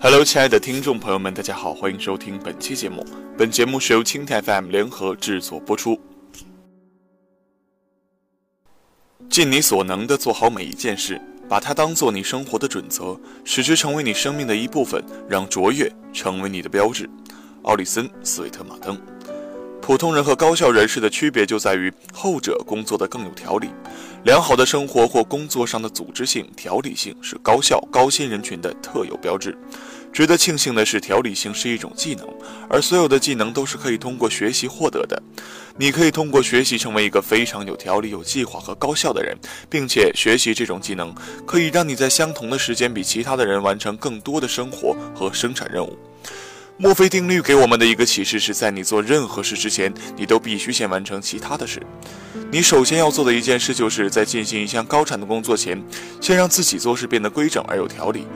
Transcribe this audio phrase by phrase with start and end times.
[0.00, 3.04] Hello，亲爱的听众朋友们，大家好，欢迎收听本期节目。
[3.38, 5.98] 本节目是由青泰 FM 联合制作播出。
[9.28, 17.08] 尽你所能的做好每一件事，把它当做你生活的准则，使之成为你生命的一部分，让卓越成为你的标志。
[17.62, 19.00] 奥里森·斯韦特马登。
[19.86, 23.68] 普通人和高效人士的区别就在于，后者工作的更有条理。
[24.24, 29.54] 良好的生活或工作上的组织性、条理性是高效、高薪人群的特有标志。
[30.10, 32.26] 值得庆幸的是，条理性是一种技能，
[32.70, 35.22] 而所有的技能都是可以通过学习获得的。
[35.76, 39.36] 你可以通过学习成为一个非常有条理、有计划和高效的人，
[39.68, 45.94] 并且学习这种技能可以让你在相同的时间比其他的人完成更多的生活和生产任务。
[46.76, 51.80] 墨菲定律给我们的一个启示是在你做任何事之前，你都必须先完成其他的事。
[52.50, 55.80] 你首先要做的一件事，就是在进行一项高产的工作前，
[56.20, 58.26] 先让自己做事变得规整而有条理。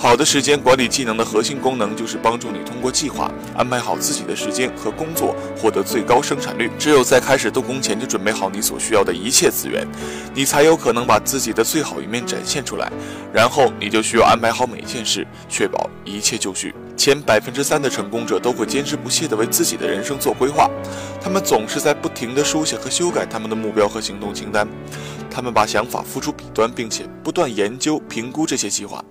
[0.00, 6.70] 好的时间管理技能的核心功能，就是帮助你通过计划安排好自己的时间和工作，获得最高生产率。
[6.78, 9.84] 只有在开始动工前就准备好你所需要的一切资源，
[10.32, 12.92] 你才有可能把自己的最好一面展现出来。
[13.32, 16.72] 然后你就需要安排好每件事，确保一切就绪。
[16.96, 20.70] 前百分之三的成功者都会坚持不懈地为自己的人生做规划，
[21.20, 24.66] 他们总是在不停地书写和修改他们的目标和行动清单，
[25.28, 29.04] 他们把想法付诸笔端，并且不断研究评估这些计划。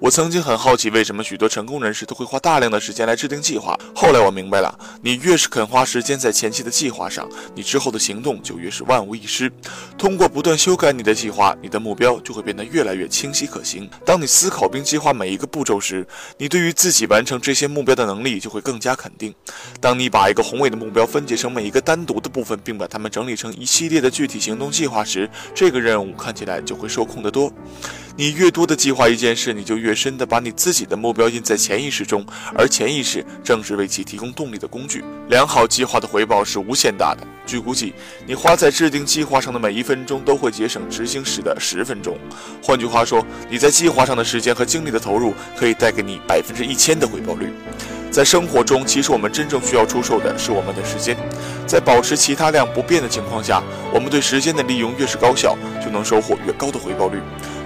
[0.00, 3.78] 我曾经很好奇，为什么许多成功人士都会花大量的时间来制定计划。
[3.94, 9.50] 后来我明白了，你越是肯花时间在前期的计划上，你之后的行动就越是万无一失。
[9.96, 13.88] 通过不断修改你的计划，你的目标就会变得越来越清晰可行。
[14.04, 16.06] 当你思考并计划每一个步骤时，
[16.36, 19.34] 你对于自己完成这些目标的能力就会更加肯定。
[19.80, 27.52] 当你把一个宏伟的目标分解成每一个单独的部分，并把它们整理成一系列的具体行动计划时，这个任务看起来就会受控得多。
[28.16, 32.24] 你越多的计划一件事，你就越深的把你自己的目标印在潜意识中，
[32.56, 35.04] 而潜意识正是为其提供动力的工具。
[35.28, 37.26] 良好计划的回报是无限大的。
[37.44, 37.92] 据估计，
[38.24, 42.16] 你花在制定计划上的每一分钟都会节省执行时的十分钟。
[42.62, 47.52] 换句话说，你在计划上的时间和精力的投入可以带给你百分之一千的回报率。
[48.12, 51.16] 在生活中，其实我们真正需要出售的是我们的时间。
[51.66, 53.60] 在保持其他量不变的情况下，
[53.92, 57.18] 我们对时间的利用越是高效，就能收获越高的回报率。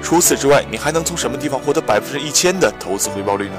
[0.02, 3.56] 除此之外，你还能从什么地方获得百分之一千的投资回报率呢？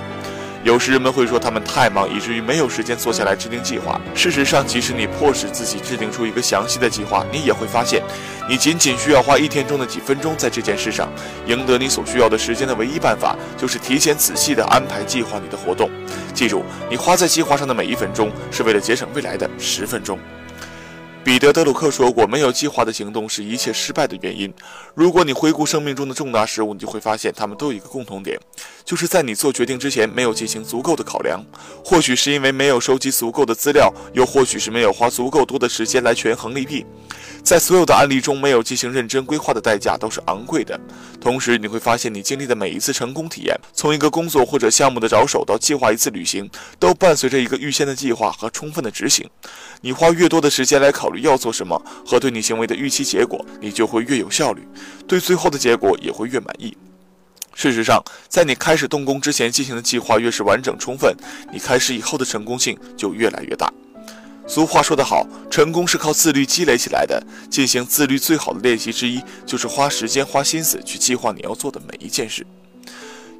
[0.61, 3.99] 有时人们会说他们太忙，以至于没有时间坐下来制定计划。
[4.13, 8.03] 事实上，即使你迫使自己制定出一个详细的计划，你也会发现，
[8.49, 11.07] 你仅仅需要花一天中的几分钟在这件事上。
[11.45, 15.89] 赢得你所需要的时间的唯一办法，就是提前仔细地安排计划你的活动。
[16.33, 20.19] 记住，你花在计划上的每一分钟，是为了节省未来的十分钟。
[21.21, 24.51] 彼得·德鲁克说过：“没有计划的行动是一切失败的原因。”
[24.95, 28.39] 如果你回顾生命中的重大事物，你就会发现他们都有一个共同点，
[28.85, 31.43] 就是在你做决定之前没有进行足够的考量。
[31.83, 36.85] 或许是因为没有收集足够的资料，又或许是没有花足够多的时间来权衡利弊。
[37.49, 40.79] 在所有的案例中，没有进行认真规划的代价都是昂贵的。
[41.19, 49.27] 同时，你会发现你经历的每一次成功体验，从一个工作或者项目的着手到计划一次旅行，都伴随着一个预先的计划和充分的执行。
[49.81, 54.61] 你花越多的时间来考虑要做什么和对你行为的预期结果，你就会越有效率，
[55.07, 56.77] 对最后的结果也会越满意。
[57.55, 61.15] 事实上，在你开始动工之前进行的计划越是完整充分，
[61.51, 63.73] 你开始以后的成功性就越来越大。
[64.49, 67.23] 俗话说得好，成功是靠自律积累起来的。
[67.51, 72.43] 进行自律最好的练习之一，就是花时间、花心思去计划你要做的每一件事。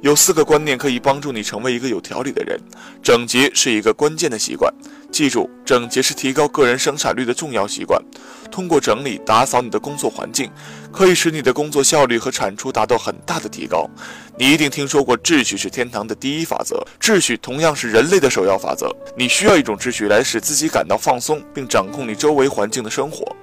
[0.02, 2.60] 有四个观念可以帮助你成为一个有条理的人。
[3.02, 4.72] 整洁是一个关键的习惯，
[5.10, 8.02] 记住，整洁是提高个人生产率的重要习惯。
[8.50, 10.50] 通过整理打扫你的工作环境，
[10.90, 13.88] 可以使你的工作效率和产出达到很大的提高。
[14.36, 18.90] 你一定听说过“秩序是天堂的第一法则”，秩序同样是人类的首要法则。
[19.16, 23.36] 你需要一种秩序来使自己感到放松，并掌控你周围环境的生活。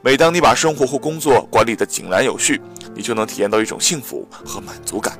[0.00, 2.60] 每当你把生活或工作管理得井然有序，
[2.94, 5.18] 你就能体验到一种幸福和满足感。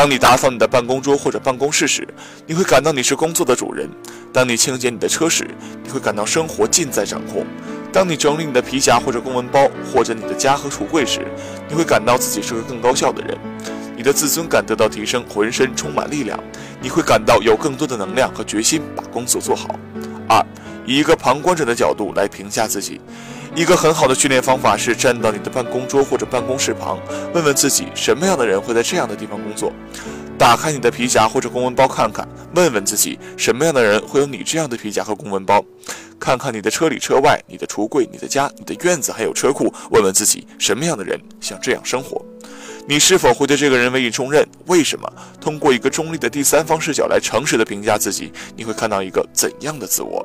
[0.00, 2.08] 当你打扫你的办公桌或者办公室时，
[2.46, 3.86] 你会感到你是工作的主人；
[4.32, 5.46] 当你清洁你的车时，
[5.84, 7.44] 你会感到生活尽在掌控；
[7.92, 11.20] 当你整理你的皮夹或者公文包，或者你的家和橱柜时，
[11.68, 13.36] 你会感到自己是个更高效的人。
[13.94, 16.42] 你的自尊感得到提升，浑身充满力量，
[16.80, 19.78] 你会感到有更多的能量和决心把工作做好。
[20.26, 20.42] 二，
[20.86, 22.98] 以一个旁观者的角度来评价自己。
[23.56, 26.98] 一个很好的训练方法是站到你的办公桌或者办公室旁，
[27.34, 29.72] 问问自己什么样的人会在这样的地方工作。
[30.38, 35.64] 打开你的皮夹或者公文包看看，问问自己什么样的人会有你这样的皮夹和公文包。
[36.18, 42.24] 看看你的车里车外、你的橱柜、你的家、你的院子还有车库，问问自己什么样的人像这样生活。
[42.86, 44.46] 你是否会对这个人委以重任？
[44.66, 45.10] 为什么？
[45.40, 50.24] 通过一个中立的第三方视角来诚实的评价自己，你会看到一个怎样的自我？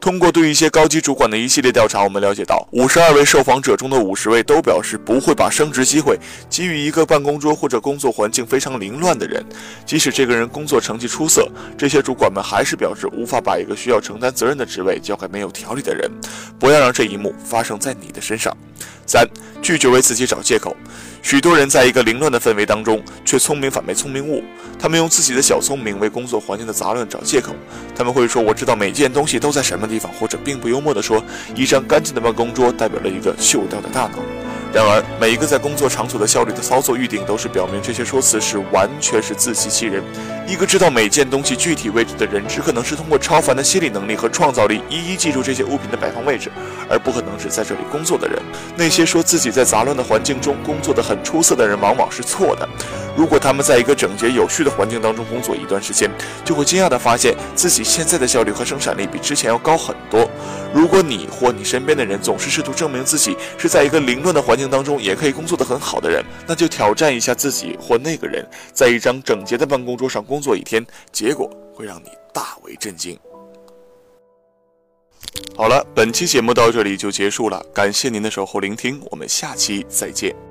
[0.00, 6.16] 通过对一些高级主管的一系列调查，我们了解到，五十二位受访者中的五十位都表示不会把升职机会
[6.48, 9.44] 给予一个办公桌或者工作环境非常凌乱的人。
[9.84, 16.08] 即使这个人工作成绩出色，这些主管们还是表示无法把一个需要承担责任的职位交给没有条理的人。
[16.60, 18.56] 不要让这一幕发生在你的身上。
[19.06, 19.26] 三、
[19.62, 20.76] 拒绝为自己找借口。
[21.22, 24.42] 许多人在一个凌乱的氛围当中，却聪明反被聪明误。
[24.78, 27.54] 他们用自己的小聪明为工作环境的杂乱找借口。
[27.94, 31.22] 他们会说：“我知道每件东西都在什么地方。”或者并不幽默地说
[31.54, 34.18] ：“一张干净的办公桌代表了一个锈掉的大脑。”
[34.70, 40.02] 然而，每一个在工作场所的效率的操作预定，都是表明这些说辞是完全是自欺欺人。
[40.46, 46.50] 一个知道每件东西具体位置的人，只可能是通过超凡的心理能力和创造力，一一记住这些物品的摆放位置，
[46.88, 48.38] 而不可能是在这里工作的人。
[48.76, 52.68] 那些说自己在杂乱的环境中工作的很出色的人，往往是错的。
[53.16, 56.08] 如果他们在一个整洁有序的环境当中工作一段时间，
[56.44, 60.30] 就会惊讶地发现自己现在的效率和生产力比之前要高很多。
[60.72, 73.18] 如果你或你身边的人总是试图证明自己是在一个凌乱的环境当中也可以工作的很好的人，那就挑战一下自己或那个人，在一张整洁的办公桌上工作一天，结果会让你大为震惊。
[75.56, 80.47] 好了，本期节目到这里就结束了，感谢您的守候聆听，我们下期再见。